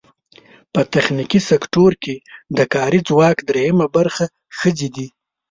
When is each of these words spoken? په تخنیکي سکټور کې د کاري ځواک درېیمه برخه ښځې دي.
په 0.73 0.81
تخنیکي 0.93 1.39
سکټور 1.49 1.91
کې 2.03 2.15
د 2.57 2.59
کاري 2.73 2.99
ځواک 3.09 3.37
درېیمه 3.49 3.87
برخه 3.95 4.25
ښځې 4.57 4.87
دي. 4.95 5.07